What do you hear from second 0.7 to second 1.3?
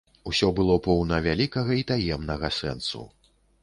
поўна